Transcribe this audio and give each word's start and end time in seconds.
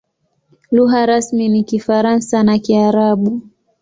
Lugha 0.71 1.05
rasmi 1.05 1.49
ni 1.49 1.63
Kifaransa 1.63 2.43
na 2.43 2.57
Kiarabu. 2.59 3.41